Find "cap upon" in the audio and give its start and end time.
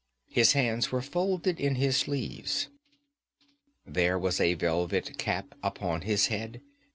5.19-6.01